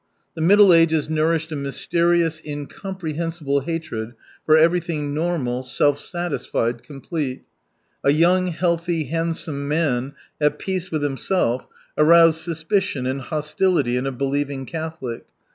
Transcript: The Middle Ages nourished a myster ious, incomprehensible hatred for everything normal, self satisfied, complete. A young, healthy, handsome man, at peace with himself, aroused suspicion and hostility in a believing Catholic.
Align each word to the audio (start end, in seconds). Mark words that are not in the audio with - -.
The 0.33 0.41
Middle 0.41 0.73
Ages 0.73 1.11
nourished 1.11 1.51
a 1.51 1.55
myster 1.55 2.17
ious, 2.19 2.41
incomprehensible 2.43 3.59
hatred 3.59 4.13
for 4.43 4.57
everything 4.57 5.13
normal, 5.13 5.61
self 5.61 5.99
satisfied, 5.99 6.81
complete. 6.81 7.43
A 8.03 8.11
young, 8.11 8.47
healthy, 8.47 9.03
handsome 9.03 9.67
man, 9.67 10.13
at 10.41 10.57
peace 10.57 10.89
with 10.89 11.03
himself, 11.03 11.67
aroused 11.99 12.41
suspicion 12.41 13.05
and 13.05 13.21
hostility 13.21 13.95
in 13.95 14.07
a 14.07 14.11
believing 14.11 14.65
Catholic. 14.65 15.27